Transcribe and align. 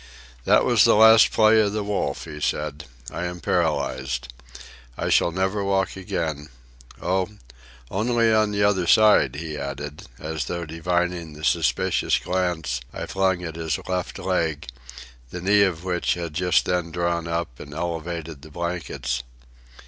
"That 0.45 0.65
was 0.65 0.83
the 0.83 0.95
last 0.95 1.29
play 1.31 1.61
of 1.61 1.73
the 1.73 1.83
Wolf," 1.83 2.25
he 2.25 2.41
said. 2.41 2.85
"I 3.11 3.25
am 3.25 3.39
paralysed. 3.39 4.33
I 4.97 5.09
shall 5.09 5.29
never 5.29 5.63
walk 5.63 5.95
again. 5.95 6.49
Oh, 6.99 7.29
only 7.91 8.33
on 8.33 8.49
the 8.49 8.63
other 8.63 8.87
side," 8.87 9.35
he 9.35 9.59
added, 9.59 10.07
as 10.17 10.45
though 10.45 10.65
divining 10.65 11.33
the 11.33 11.43
suspicious 11.45 12.17
glance 12.17 12.81
I 12.91 13.05
flung 13.05 13.43
at 13.43 13.55
his 13.57 13.77
left 13.87 14.17
leg, 14.17 14.65
the 15.29 15.39
knee 15.39 15.61
of 15.61 15.83
which 15.83 16.15
had 16.15 16.33
just 16.33 16.65
then 16.65 16.89
drawn 16.91 17.27
up, 17.27 17.59
and 17.59 17.71
elevated 17.71 18.41
the 18.41 18.49
blankets. 18.49 19.21